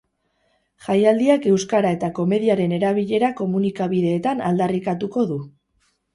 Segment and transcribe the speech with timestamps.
[0.85, 5.41] Jaialdiak euskara eta komediaren erabilera komunikabideetan aldarrikatuko du.